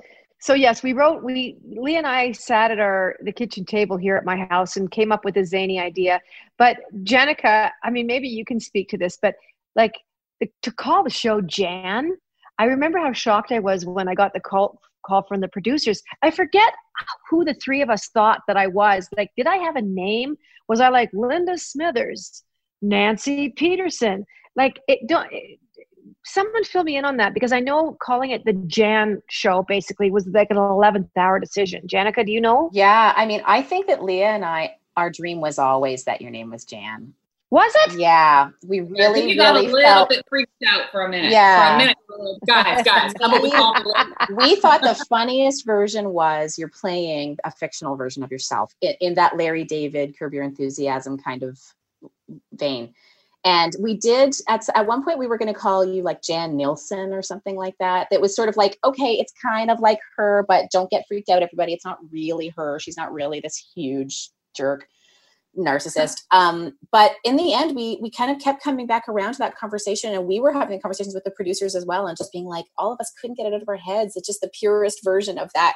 [0.42, 4.16] so yes, we wrote we Lee and I sat at our the kitchen table here
[4.16, 6.20] at my house and came up with a zany idea.
[6.58, 9.34] But Jennica, I mean maybe you can speak to this, but
[9.76, 9.94] like
[10.62, 12.16] to call the show Jann,
[12.58, 16.02] I remember how shocked I was when I got the call call from the producers.
[16.22, 16.72] I forget
[17.28, 19.08] who the three of us thought that I was.
[19.16, 20.36] Like, did I have a name?
[20.68, 22.44] Was I like Linda Smithers,
[22.82, 24.26] Nancy Peterson?
[24.56, 25.28] Like, it don't.
[25.32, 25.58] It,
[26.24, 30.10] someone fill me in on that because I know calling it the Jann show basically
[30.10, 31.86] was like an 11th hour decision.
[31.86, 32.70] Jennica, do you know?
[32.72, 36.30] Yeah, I mean, I think that Leah and I, our dream was always that your
[36.30, 37.14] name was Jann.
[37.50, 37.98] Was it?
[37.98, 41.32] Yeah, we really, you got really a little felt, bit freaked out for a minute.
[41.32, 41.96] Yeah, for a minute,
[42.46, 43.12] guys, guys,
[43.42, 48.94] we, we thought the funniest version was you're playing a fictional version of yourself in,
[49.00, 51.58] in that Larry David, Curb Your Enthusiasm kind of
[52.52, 52.94] vein.
[53.42, 56.56] And we did at at one point we were going to call you like Jan
[56.56, 58.08] Nielsen or something like that.
[58.10, 61.30] That was sort of like okay, it's kind of like her, but don't get freaked
[61.30, 61.72] out, everybody.
[61.72, 62.78] It's not really her.
[62.78, 64.86] She's not really this huge jerk
[65.58, 69.38] narcissist um, but in the end we we kind of kept coming back around to
[69.38, 72.44] that conversation and we were having conversations with the producers as well and just being
[72.44, 75.02] like all of us couldn't get it out of our heads it's just the purest
[75.02, 75.74] version of that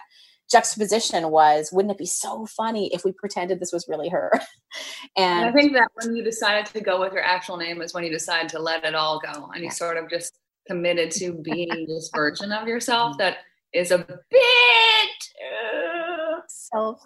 [0.50, 4.30] juxtaposition was wouldn't it be so funny if we pretended this was really her?
[4.35, 4.42] And,
[5.16, 8.04] and i think that when you decided to go with your actual name is when
[8.04, 11.87] you decided to let it all go and you sort of just committed to being
[11.88, 13.38] this version of yourself that
[13.72, 15.18] is a bit
[15.52, 17.00] uh, self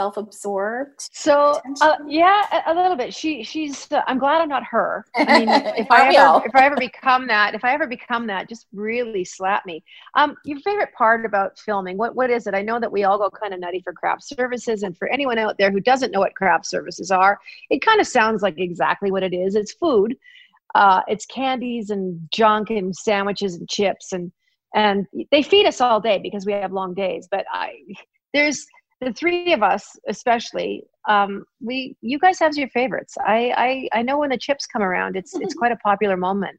[0.00, 3.12] self-absorbed so uh, yeah a, a, little bit.
[3.12, 5.04] She she's uh, i'm glad i'm not her.
[5.14, 8.48] I mean if i ever if i ever become that if i ever become that
[8.48, 9.84] just really slap me.
[10.14, 12.54] Um your favorite part about filming what what is it?
[12.54, 15.36] I know that we all go kind of nutty for craft services and for anyone
[15.36, 19.10] out there who doesn't know what craft services are it kind of sounds like exactly
[19.10, 19.54] what it is.
[19.54, 20.16] It's food.
[20.74, 24.32] Uh it's candies and junk and sandwiches and chips and
[24.74, 27.74] and they feed us all day because we have long days but i
[28.32, 28.64] there's
[29.00, 33.16] the three of us especially um, we you guys have your favorites.
[33.26, 36.58] I, I i know when the chips come around it's it's quite a popular moment.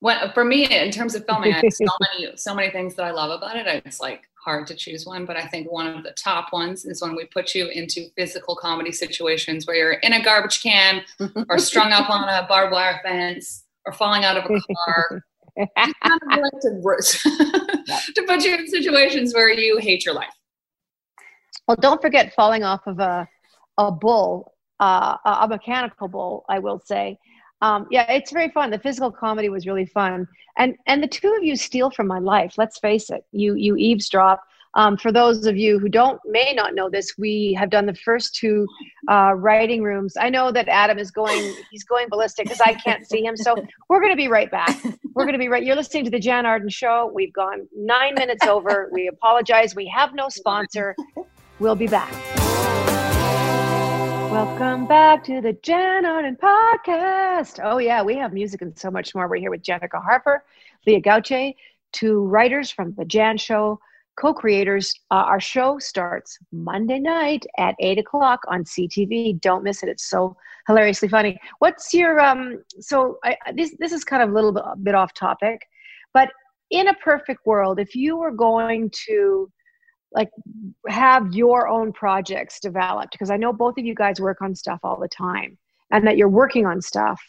[0.00, 1.84] What for me in terms of filming i have so
[2.20, 3.66] many so many things that i love about it.
[3.86, 7.00] It's like hard to choose one but i think one of the top ones is
[7.00, 11.02] when we put you into physical comedy situations where you're in a garbage can
[11.48, 15.24] or strung up on a barbed wire fence or falling out of a car.
[15.76, 20.32] Kind of like to, to put you in situations where you hate your life
[21.66, 23.28] well, don't forget falling off of a
[23.78, 27.18] a bull, uh, a mechanical bull, I will say.
[27.62, 28.70] Um, yeah, it's very fun.
[28.70, 30.26] The physical comedy was really fun,
[30.58, 32.54] and and the two of you steal from my life.
[32.58, 33.24] Let's face it.
[33.32, 34.42] You you eavesdrop.
[34.74, 37.94] Um, for those of you who don't may not know this, we have done the
[37.94, 38.66] first two
[39.08, 40.14] uh, writing rooms.
[40.18, 43.36] I know that Adam is going; he's going ballistic because I can't see him.
[43.36, 43.54] So
[43.88, 44.76] we're going to be right back.
[45.14, 45.62] We're going to be right.
[45.62, 47.12] You're listening to the Jann Arden Show.
[47.14, 48.88] We've gone nine minutes over.
[48.92, 49.76] We apologize.
[49.76, 50.96] We have no sponsor.
[51.62, 52.12] We'll be back.
[54.32, 57.60] Welcome back to the Jann Arden podcast.
[57.62, 59.28] Oh, yeah, we have music and so much more.
[59.28, 60.42] We're here with Jennica Harper,
[60.88, 61.52] Leah Gauthier,
[61.92, 63.78] two writers from The Jann Show,
[64.16, 64.92] co creators.
[65.12, 69.40] Uh, our show starts Monday night at 8 o'clock on CTV.
[69.40, 69.88] Don't miss it.
[69.88, 71.38] It's so hilariously funny.
[71.60, 75.60] What's your, um, so I, this, this is kind of a little bit off topic,
[76.12, 76.28] but
[76.72, 79.48] in a perfect world, if you were going to
[80.14, 80.30] like
[80.88, 84.80] have your own projects developed because i know both of you guys work on stuff
[84.82, 85.56] all the time
[85.92, 87.22] and that you're working on stuff.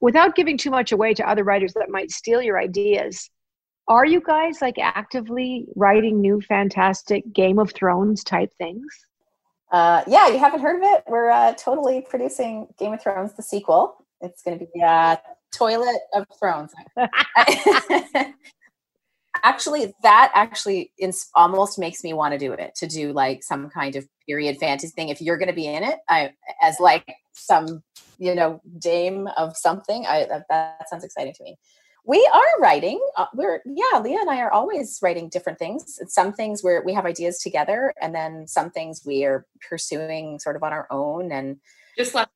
[0.00, 3.28] Without giving too much away to other writers that might steal your ideas
[3.88, 8.86] are you guys like actively writing new fantastic game of thrones type things?
[9.72, 11.02] Uh, yeah you haven't heard of it?
[11.08, 14.06] We're uh, totally producing game of thrones the sequel.
[14.20, 15.16] It's going to be uh,
[15.52, 16.72] toilet of thrones
[19.42, 23.70] actually that actually ins- almost makes me want to do it to do like some
[23.70, 25.08] kind of period fantasy thing.
[25.08, 27.82] If you're going to be in it i as like some
[28.18, 31.56] you know dame of something i that, that sounds exciting to me.
[32.04, 35.98] We are writing uh, we're yeah leah and i are always writing different things.
[36.08, 40.56] Some things where we have ideas together and then some things we are pursuing sort
[40.56, 41.56] of on our own and
[41.96, 42.28] just like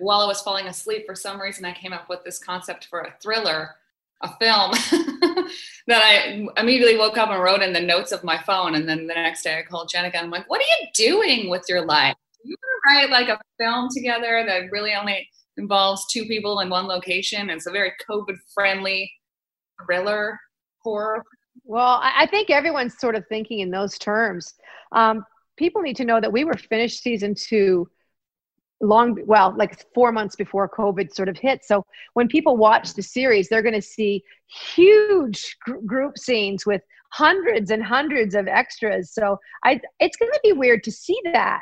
[0.00, 3.00] while i was falling asleep for some reason i came up with this concept for
[3.00, 3.76] a thriller
[4.22, 4.72] a film
[5.86, 8.74] that I immediately woke up and wrote in the notes of my phone.
[8.74, 11.48] And then the next day I called Jennica and I'm like, what are you doing
[11.48, 12.14] with your life?
[12.44, 12.56] You
[12.88, 16.86] want to write like a film together that really only involves two people in one
[16.86, 17.50] location.
[17.50, 19.10] It's a very COVID friendly
[19.84, 20.38] thriller
[20.82, 21.24] horror.
[21.64, 24.54] Well, I think everyone's sort of thinking in those terms.
[24.92, 25.24] Um,
[25.56, 27.88] people need to know that we were finished season two
[28.80, 33.02] long well like four months before covid sort of hit so when people watch the
[33.02, 34.22] series they're going to see
[34.74, 40.40] huge gr- group scenes with hundreds and hundreds of extras so i it's going to
[40.42, 41.60] be weird to see that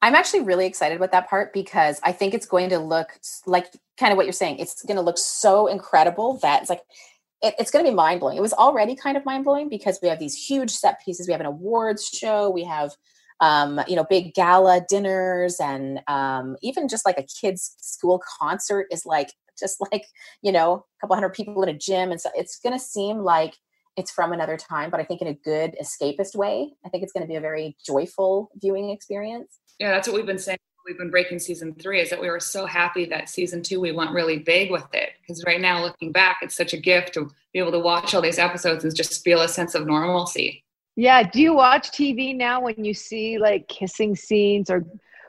[0.00, 3.66] i'm actually really excited with that part because i think it's going to look like
[3.98, 6.82] kind of what you're saying it's going to look so incredible that it's like
[7.42, 8.36] it, it's going to be mind blowing.
[8.36, 11.26] It was already kind of mind blowing because we have these huge set pieces.
[11.26, 12.50] We have an awards show.
[12.50, 12.92] We have
[13.40, 18.86] um, you know, big gala dinners and um, even just like a kids' school concert
[18.90, 20.06] is like just like
[20.42, 23.18] you know a couple hundred people in a gym, and so it's going to seem
[23.18, 23.54] like
[23.96, 26.72] it's from another time, but I think in a good escapist way.
[26.84, 29.58] I think it's going to be a very joyful viewing experience.
[29.78, 30.58] Yeah, that's what we've been saying.
[30.86, 33.90] We've been breaking season three is that we were so happy that season two we
[33.90, 37.28] went really big with it because right now looking back, it's such a gift to
[37.52, 40.62] be able to watch all these episodes and just feel a sense of normalcy.
[40.96, 41.22] Yeah.
[41.22, 44.84] Do you watch TV now when you see like kissing scenes or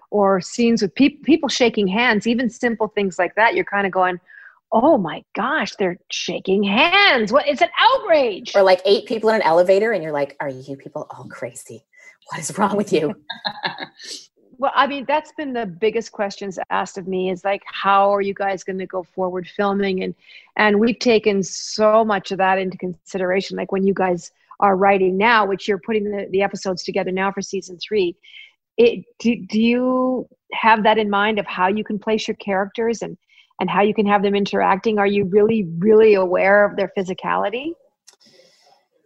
[0.09, 3.53] or scenes with pe- people shaking hands, even simple things like that?
[3.53, 4.19] You're kind of going,
[4.71, 7.33] "Oh my gosh, they're shaking hands!
[7.33, 7.47] What?
[7.47, 10.77] It's an outrage!" Or like eight people in an elevator, and you're like, "Are you
[10.77, 11.83] people all crazy?
[12.29, 13.13] What is wrong with you?"
[14.59, 18.21] well i mean that's been the biggest questions asked of me is like how are
[18.21, 20.15] you guys going to go forward filming and
[20.55, 25.17] and we've taken so much of that into consideration like when you guys are writing
[25.17, 28.15] now, which you're putting the, the episodes together now for season three.
[28.77, 33.01] It, do, do you have that in mind of how you can place your characters
[33.01, 33.17] and,
[33.59, 34.99] and how you can have them interacting?
[34.99, 37.71] Are you really, really aware of their physicality?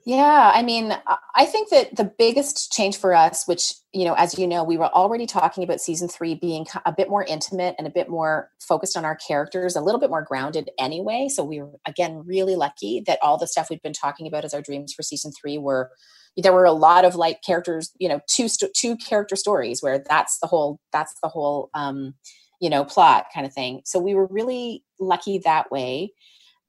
[0.04, 0.96] Yeah, I mean,
[1.36, 4.76] I think that the biggest change for us, which, you know, as you know, we
[4.78, 8.50] were already talking about season three being a bit more intimate and a bit more
[8.60, 11.28] focused on our characters, a little bit more grounded anyway.
[11.30, 14.56] So we were, again, really lucky that all the stuff we've been talking about as
[14.56, 15.92] our dreams for season three were,
[16.36, 20.40] there were a lot of like characters, you know, two, two character stories where that's
[20.40, 22.16] the whole, that's the whole, um,
[22.60, 23.82] you know, plot kind of thing.
[23.86, 26.14] So we were really lucky that way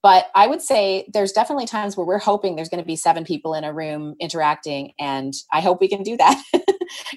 [0.02, 3.24] but i would say there's definitely times where we're hoping there's going to be seven
[3.24, 6.42] people in a room interacting and i hope we can do that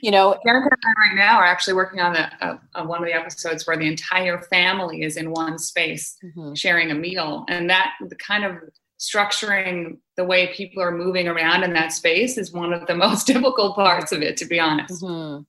[0.02, 3.02] you know Jennica and I right now are actually working on a, a, a, one
[3.02, 6.54] of the episodes where the entire family is in one space mm-hmm.
[6.54, 8.58] sharing a meal and that the kind of
[9.00, 13.28] structuring the way people are moving around in that space is one of the most
[13.28, 15.42] difficult parts of it to be honest mm-hmm.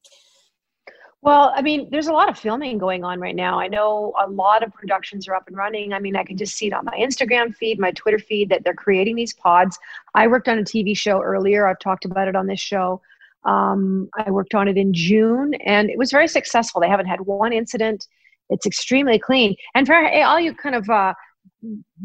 [1.22, 3.58] Well, I mean, there's a lot of filming going on right now.
[3.58, 5.92] I know a lot of productions are up and running.
[5.92, 8.62] I mean, I can just see it on my Instagram feed, my Twitter feed, that
[8.62, 9.78] they're creating these pods.
[10.14, 11.66] I worked on a TV show earlier.
[11.66, 13.00] I've talked about it on this show.
[13.44, 16.80] Um, I worked on it in June, and it was very successful.
[16.80, 18.06] They haven't had one incident.
[18.50, 19.56] It's extremely clean.
[19.74, 21.14] And for all you kind of uh,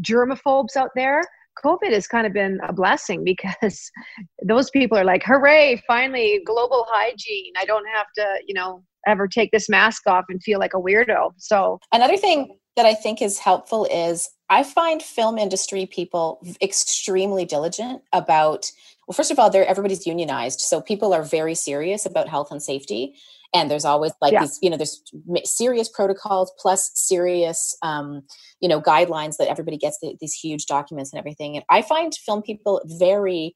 [0.02, 1.22] germaphobes out there,
[1.64, 3.92] COVID has kind of been a blessing because
[4.44, 7.54] those people are like, hooray, finally, global hygiene.
[7.58, 10.80] I don't have to, you know, ever take this mask off and feel like a
[10.80, 11.32] weirdo.
[11.38, 17.46] So, another thing that I think is helpful is I find film industry people extremely
[17.46, 18.72] diligent about
[19.08, 22.62] well first of all they're everybody's unionized so people are very serious about health and
[22.62, 23.16] safety
[23.54, 24.42] and there's always like yeah.
[24.42, 25.02] these you know there's
[25.44, 28.24] serious protocols plus serious um,
[28.60, 32.14] you know guidelines that everybody gets the, these huge documents and everything and i find
[32.16, 33.56] film people very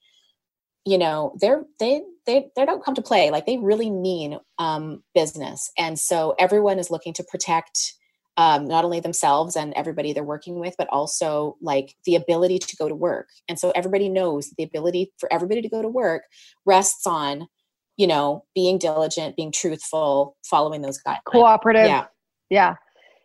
[0.86, 5.04] you know they're they they they don't come to play like they really mean um,
[5.14, 7.94] business and so everyone is looking to protect
[8.38, 12.76] um, not only themselves and everybody they're working with, but also like the ability to
[12.76, 13.30] go to work.
[13.48, 16.24] And so everybody knows the ability for everybody to go to work
[16.66, 17.48] rests on,
[17.96, 21.24] you know, being diligent, being truthful, following those guidelines.
[21.26, 21.86] Cooperative.
[21.86, 22.06] Yeah.
[22.50, 22.76] Yeah.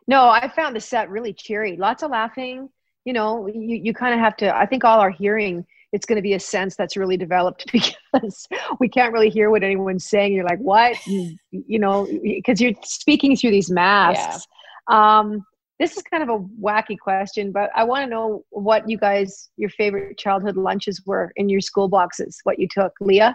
[0.07, 1.77] No, I found the set really cheery.
[1.77, 2.69] Lots of laughing.
[3.05, 6.17] You know, you, you kind of have to, I think all our hearing, it's going
[6.17, 8.47] to be a sense that's really developed because
[8.79, 10.33] we can't really hear what anyone's saying.
[10.33, 10.97] You're like, what?
[11.07, 14.47] You, you know, because you're speaking through these masks.
[14.89, 15.19] Yeah.
[15.19, 15.45] Um,
[15.79, 19.49] this is kind of a wacky question, but I want to know what you guys,
[19.57, 22.93] your favorite childhood lunches were in your school boxes, what you took.
[23.01, 23.35] Leah?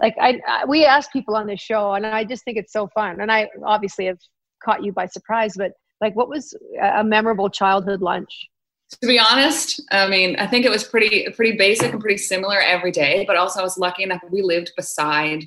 [0.00, 2.88] Like, I, I we ask people on this show, and I just think it's so
[2.94, 3.20] fun.
[3.20, 4.18] And I obviously have
[4.62, 5.72] caught you by surprise, but
[6.02, 8.48] like, what was a memorable childhood lunch?
[8.90, 12.58] To be honest, I mean, I think it was pretty pretty basic and pretty similar
[12.58, 13.24] every day.
[13.26, 15.44] But also, I was lucky enough we lived beside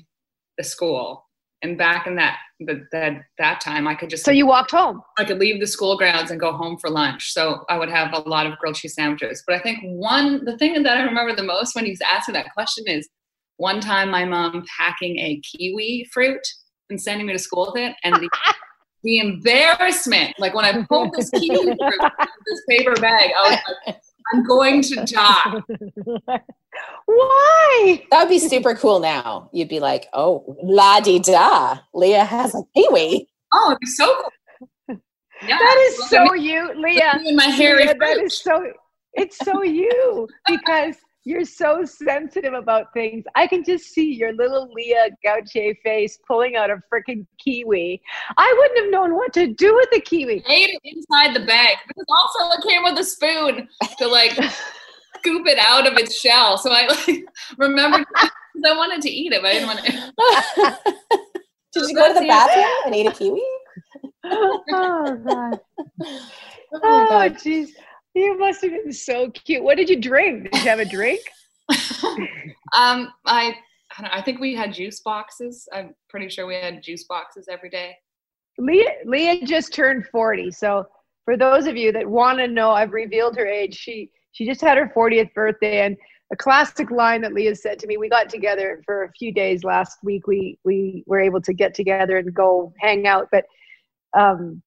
[0.58, 1.26] the school,
[1.60, 5.02] and back in that that that time, I could just so you walked home.
[5.18, 7.32] I could leave the school grounds and go home for lunch.
[7.32, 9.42] So I would have a lot of grilled cheese sandwiches.
[9.44, 12.52] But I think one the thing that I remember the most when he's asking that
[12.54, 13.08] question is
[13.56, 16.46] one time my mom packing a kiwi fruit
[16.90, 18.28] and sending me to school with it, and the
[19.02, 21.48] the embarrassment, like when I pulled this key
[22.46, 23.96] this paper bag, I was like,
[24.32, 25.62] I'm going to die.
[27.06, 28.06] Why?
[28.10, 29.50] That would be super cool now.
[29.52, 31.78] You'd be like, oh, la di da.
[31.92, 33.28] Leah has a kiwi.
[33.52, 34.98] Oh, it'd be so cool.
[35.46, 37.20] Yeah, that is so you, Leah.
[37.34, 38.64] My hair Leah, that is so
[39.14, 43.24] it's so you because you're so sensitive about things.
[43.34, 48.02] I can just see your little Leah Gauthier face pulling out a freaking kiwi.
[48.36, 50.42] I wouldn't have known what to do with the kiwi.
[50.48, 53.68] I ate it inside the bag because also it came with a spoon
[53.98, 54.32] to like
[55.18, 56.58] scoop it out of its shell.
[56.58, 57.24] So I like
[57.56, 58.30] remember because
[58.66, 61.18] I wanted to eat it, but I didn't want to.
[61.72, 63.42] Did you go to the bathroom and eat a kiwi?
[64.24, 65.60] oh god.
[66.74, 67.70] Oh, oh jeez.
[68.14, 69.62] You must have been so cute.
[69.62, 70.50] What did you drink?
[70.50, 71.20] Did you have a drink?
[72.76, 73.56] um, I
[73.96, 75.68] I, know, I think we had juice boxes.
[75.72, 77.96] I'm pretty sure we had juice boxes every day.
[78.58, 80.50] Leah Leah just turned 40.
[80.50, 80.86] So
[81.24, 83.74] for those of you that want to know, I've revealed her age.
[83.74, 85.96] She she just had her 40th birthday and
[86.32, 87.98] a classic line that Leah said to me.
[87.98, 90.26] We got together for a few days last week.
[90.26, 93.44] We we were able to get together and go hang out, but
[94.18, 94.62] um,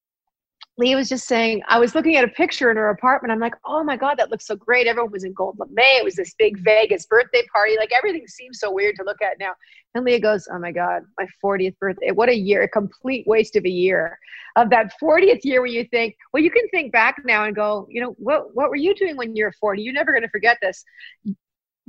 [0.78, 3.32] Leah was just saying, I was looking at a picture in her apartment.
[3.32, 4.88] I'm like, oh my God, that looks so great.
[4.88, 5.74] Everyone was in gold lame.
[5.78, 7.78] It was this big Vegas birthday party.
[7.78, 9.54] Like everything seems so weird to look at now.
[9.94, 12.12] And Leah goes, oh my God, my 40th birthday.
[12.12, 14.20] What a year, a complete waste of a year.
[14.58, 17.88] Of that 40th year where you think, well, you can think back now and go,
[17.90, 19.82] you know, what, what were you doing when you were 40?
[19.82, 20.84] You're never going to forget this.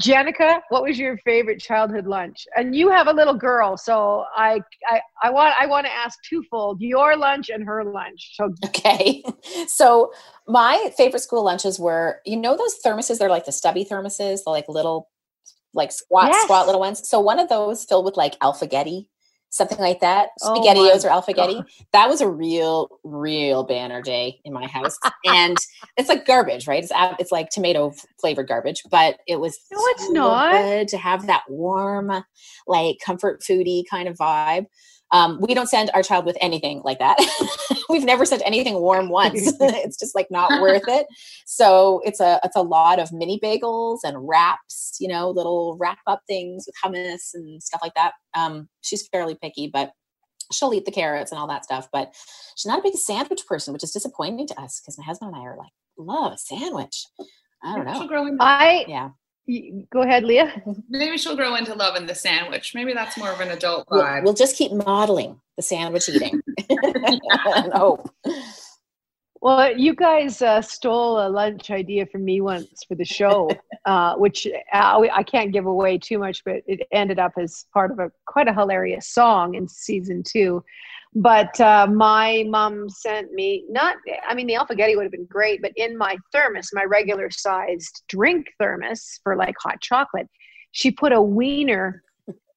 [0.02, 2.46] Jennica, what was your favorite childhood lunch?
[2.54, 6.18] And you have a little girl, so I I, I want I want to ask
[6.28, 8.34] twofold: your lunch and her lunch.
[8.34, 9.24] So okay,
[9.66, 10.12] so
[10.46, 13.18] my favorite school lunches were you know those thermoses.
[13.18, 15.08] They're like the stubby thermoses, the like little
[15.72, 16.42] like squat yes.
[16.44, 17.08] squat little ones.
[17.08, 19.06] So one of those filled with like alphagetti
[19.50, 20.30] something like that.
[20.42, 21.64] Oh Spaghettios oh or Alphagetti.
[21.92, 24.98] That was a real, real banner day in my house.
[25.24, 25.56] and
[25.96, 26.82] it's like garbage, right?
[26.82, 30.98] It's it's like tomato flavored garbage, but it was no, it's so not good to
[30.98, 32.12] have that warm,
[32.66, 34.66] like comfort foodie kind of vibe.
[35.12, 37.16] Um, we don't send our child with anything like that.
[37.88, 39.52] We've never sent anything warm once.
[39.60, 41.06] it's just like not worth it.
[41.46, 45.98] So it's a it's a lot of mini bagels and wraps, you know, little wrap
[46.06, 48.12] up things with hummus and stuff like that.
[48.34, 49.92] Um, she's fairly picky, but
[50.52, 51.88] she'll eat the carrots and all that stuff.
[51.92, 52.12] But
[52.56, 55.40] she's not a big sandwich person, which is disappointing to us because my husband and
[55.40, 57.06] I are like, love a sandwich.
[57.62, 57.98] I don't know.
[58.40, 59.10] I yeah
[59.92, 60.62] go ahead, Leah.
[60.88, 62.74] Maybe she'll grow into loving the sandwich.
[62.74, 64.14] Maybe that's more of an adult vibe.
[64.14, 66.40] We'll, we'll just keep modeling the sandwich eating
[66.70, 68.10] and hope.
[69.40, 73.48] Well, you guys uh, stole a lunch idea from me once for the show,
[73.84, 77.90] uh, which uh, I can't give away too much, but it ended up as part
[77.90, 80.64] of a quite a hilarious song in season two.
[81.18, 83.96] But uh, my mom sent me not,
[84.28, 88.02] I mean, the Alphagetti would have been great, but in my thermos, my regular sized
[88.06, 90.28] drink thermos for like hot chocolate,
[90.72, 92.02] she put a wiener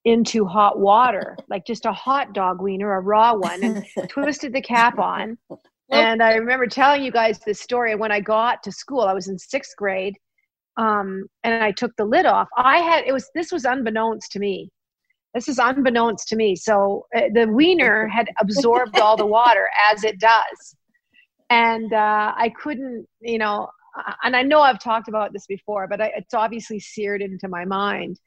[0.03, 4.61] into hot water, like just a hot dog wiener, a raw one, and twisted the
[4.61, 5.37] cap on.
[5.89, 7.95] And I remember telling you guys this story.
[7.95, 10.17] When I got to school, I was in sixth grade,
[10.75, 12.49] um, and I took the lid off.
[12.57, 14.69] I had it was this was unbeknownst to me
[15.33, 16.55] this is unbeknownst to me.
[16.55, 20.75] So uh, the wiener had absorbed all the water as it does.
[21.49, 23.69] And uh, I couldn't, you know,
[24.23, 27.65] and I know I've talked about this before, but I, it's obviously seared into my
[27.65, 28.19] mind.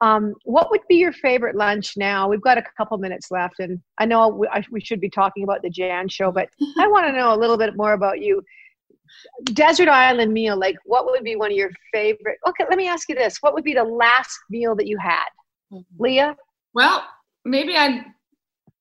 [0.00, 2.28] Um, what would be your favorite lunch now?
[2.28, 5.44] We've got a couple minutes left, and I know we, I, we should be talking
[5.44, 6.48] about the Jann show, but
[6.78, 8.42] I want to know a little bit more about you.
[9.44, 12.38] Desert Island meal, like what would be one of your favorite?
[12.48, 15.28] Okay, let me ask you this: What would be the last meal that you had.
[15.98, 16.36] Leah?
[16.74, 17.04] Well,
[17.44, 18.04] maybe I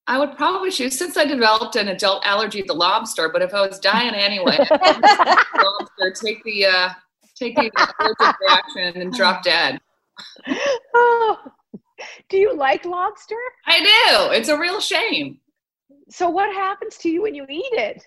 [0.07, 3.65] I would probably choose since I developed an adult allergy to lobster, but if I
[3.65, 6.89] was dying anyway, lobster, take the uh
[7.35, 9.79] take the allergic reaction and drop dead.
[10.93, 11.37] Oh,
[12.29, 13.35] do you like lobster?
[13.65, 14.33] I do.
[14.35, 15.39] It's a real shame.
[16.09, 18.05] So what happens to you when you eat it?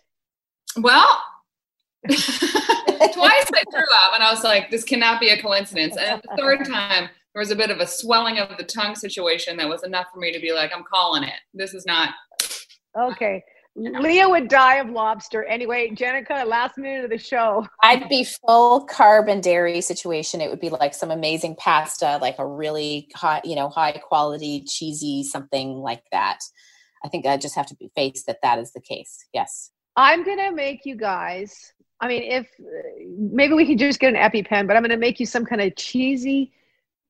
[0.77, 1.23] Well,
[2.09, 5.97] twice I threw up and I was like, this cannot be a coincidence.
[5.97, 9.57] And the third time, there was a bit of a swelling of the tongue situation
[9.57, 11.35] that was enough for me to be like, I'm calling it.
[11.53, 12.15] This is not.
[12.97, 13.43] Okay.
[13.77, 15.43] Leah would die of lobster.
[15.45, 17.67] Anyway, Jennica, last minute of the show.
[17.83, 20.41] I'd be full carb and dairy situation.
[20.41, 24.63] It would be like some amazing pasta, like a really hot, you know, high quality,
[24.65, 26.39] cheesy something like that.
[27.05, 29.27] I think I just have to be face that that is the case.
[29.35, 29.73] Yes.
[29.97, 31.73] I'm gonna make you guys.
[32.01, 32.47] I mean, if
[33.19, 35.75] maybe we can just get an EpiPen, but I'm gonna make you some kind of
[35.75, 36.53] cheesy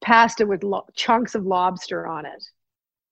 [0.05, 2.43] pasta with lo- chunks of lobster on it.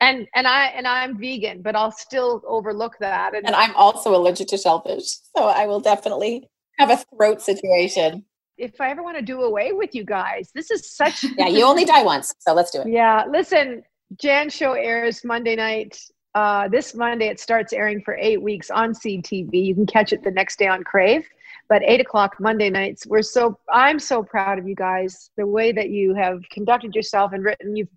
[0.01, 3.35] And and I and I'm vegan, but I'll still overlook that.
[3.35, 5.07] And, And I'm also allergic to shellfish.
[5.37, 8.25] So I will definitely have a throat situation.
[8.59, 11.65] if I ever want to do away with you guys, this is such Yeah, you
[11.65, 12.35] only die once.
[12.41, 12.89] So let's do it.
[12.89, 13.83] Yeah, listen,
[14.21, 15.99] Jann show airs Monday night.
[16.35, 19.53] Uh, this Monday it starts airing for eight weeks on CTV.
[19.53, 21.25] You can catch it the next day on Crave,
[21.69, 23.07] but eight o'clock Monday nights.
[23.07, 25.31] We're so I'm so proud of you guys.
[25.37, 27.89] The way that you have conducted yourself and written, you've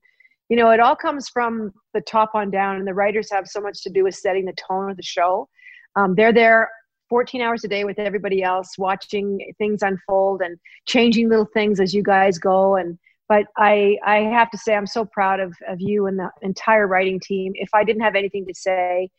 [0.50, 3.60] you know, it all comes from the top on down, and the writers have so
[3.60, 5.50] much to do with setting the tone of the show.
[5.96, 6.70] Um, they're there
[7.10, 11.94] 14 hours a day with everybody else, watching things unfold and changing little things as
[11.94, 12.76] you guys go.
[12.76, 12.98] And
[13.28, 16.88] but I I have to say I'm so proud of of you and the entire
[16.88, 17.54] writing team.
[17.56, 19.10] If I didn't have anything to say,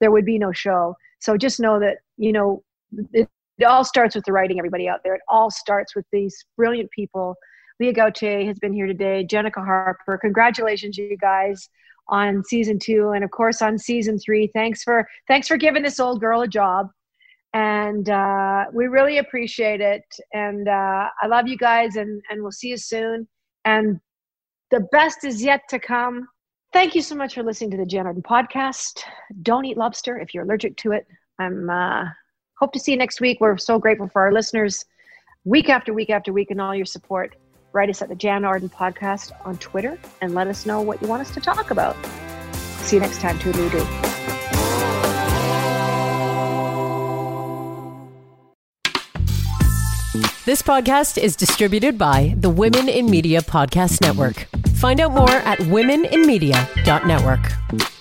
[0.00, 0.96] there would be no show.
[1.20, 2.62] So just know that you know
[3.12, 3.28] it,
[3.58, 4.58] it all starts with the writing.
[4.58, 7.36] Everybody out there, it all starts with these brilliant people.
[7.80, 9.26] Leah Gauthier has been here today.
[9.28, 11.68] Jennica Harper, congratulations, you guys,
[12.08, 14.48] on season two, and of course on season three.
[14.54, 16.90] Thanks for thanks for giving this old girl a job,
[17.52, 20.04] and uh, we really appreciate it.
[20.32, 23.26] And uh, I love you guys, and and we'll see you soon.
[23.64, 24.00] And
[24.70, 26.26] the best is yet to come.
[26.72, 29.02] Thank you so much for listening to the Jann Arden podcast.
[29.42, 31.06] Don't eat lobster if you're allergic to it.
[31.38, 32.04] I'm uh,
[32.56, 33.40] hope to see you next week.
[33.40, 34.84] We're so grateful for our listeners,
[35.44, 37.36] week after week after week, and all your support.
[37.72, 41.08] Write us at the Jann Arden podcast on Twitter and let us know what you
[41.08, 41.96] want us to talk about.
[42.54, 43.38] See you next time.
[43.38, 44.14] Toodaloo.
[50.44, 54.46] This podcast is distributed by the Women in Media Podcast Network.
[54.74, 57.93] Find out more at womeninmedia.network.